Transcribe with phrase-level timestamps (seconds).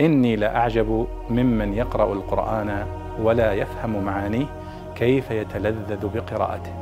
[0.00, 2.86] إني لأعجب ممن يقرأ القرآن
[3.20, 4.46] ولا يفهم معانيه
[4.94, 6.74] كيف يتلذذ بقراءته.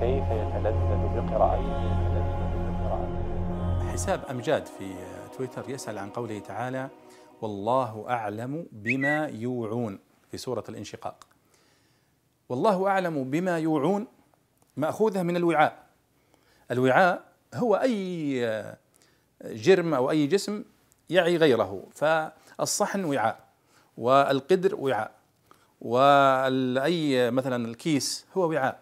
[0.00, 1.98] كيف يتلذذ بقراءته.
[3.92, 4.94] حساب أمجاد في
[5.36, 6.88] تويتر يسأل عن قوله تعالى
[7.42, 9.98] والله أعلم بما يوعون
[10.30, 11.26] في سورة الانشقاق.
[12.48, 14.06] والله أعلم بما يوعون
[14.76, 15.86] مأخوذة من الوعاء.
[16.70, 17.22] الوعاء
[17.54, 18.68] هو أي
[19.44, 20.64] جرم أو أي جسم
[21.10, 21.82] يعي غيره.
[21.94, 23.38] فالصحن وعاء
[23.98, 25.10] والقدر وعاء
[25.80, 28.80] وأي مثلا الكيس هو وعاء.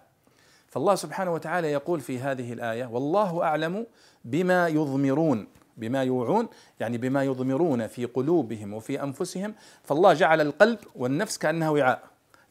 [0.69, 3.87] فالله سبحانه وتعالى يقول في هذه الآية والله أعلم
[4.25, 6.49] بما يضمرون بما يوعون
[6.81, 9.55] يعني بما يضمرون في قلوبهم وفي أنفسهم.
[9.85, 12.03] فالله جعل القلب والنفس كأنها وعاء.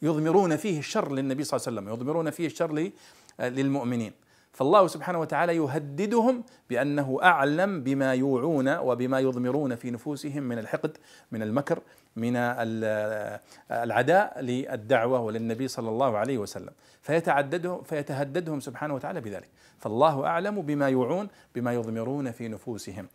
[0.02, 2.90] يضمرون فيه الشر للنبي صلى الله عليه وسلم يضمرون فيه الشر
[3.40, 4.12] للمؤمنين.
[4.56, 10.96] فالله سبحانه وتعالى يهددهم بأنه أعلم بما يوعون وبما يضمرون في نفوسهم من الحقد
[11.32, 11.78] من المكر
[12.16, 12.32] من
[13.70, 16.70] العداء للدعوة وللنبي صلى الله عليه وسلم.
[17.02, 19.48] فيتعددهم فيتهددهم سبحانه وتعالى بذلك.
[19.78, 23.06] فالله أعلم بما يوعون بما يضمرون في نفوسهم.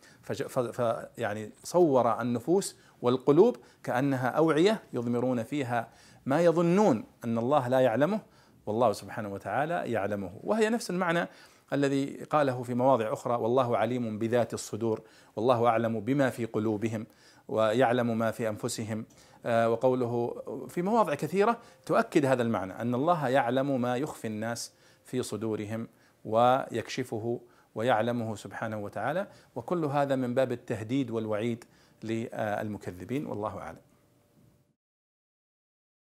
[0.72, 5.88] فيعني صور النفوس والقلوب كأنها أوعية يضمرون فيها
[6.26, 8.20] ما يظنون أن الله لا يعلمه
[8.66, 10.32] والله سبحانه وتعالى يعلمه.
[10.44, 11.28] وهي نفس المعنى
[11.72, 15.00] الذي قاله في مواضع أخرى والله عليم بذات الصدور
[15.36, 17.06] والله أعلم بما في قلوبهم
[17.48, 19.06] ويعلم ما في أنفسهم.
[19.46, 24.72] آه، وقوله في مواضع كثيرة تؤكد هذا المعنى أن الله يعلم ما يخفي الناس
[25.04, 25.88] في صدورهم
[26.24, 27.40] ويكشفه
[27.74, 29.26] ويعلمه سبحانه وتعالى.
[29.56, 31.64] وكل هذا من باب التهديد والوعيد
[32.04, 33.91] للمكذبين والله أعلم.